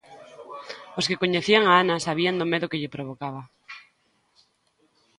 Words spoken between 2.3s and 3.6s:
do medo que lle provocaba.